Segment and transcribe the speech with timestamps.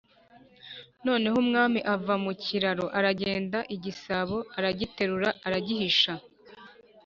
[1.05, 6.13] noneho, umwami ava mu kiraro aragenda igisabo aragiterura, aragihisha.